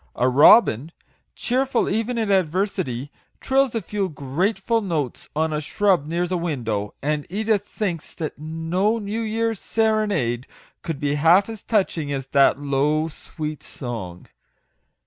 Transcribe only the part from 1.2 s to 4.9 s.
cheerful even in adversity, trills a few grateful